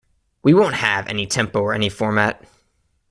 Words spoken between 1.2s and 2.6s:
tempo or any format.